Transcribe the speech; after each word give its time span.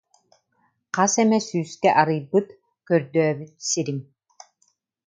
Хас 0.95 1.13
эмэ 1.21 1.39
сүүстэ 1.47 1.89
арыйбыт, 2.01 2.47
көрдөөбүт 2.87 3.53
сирим 3.69 3.99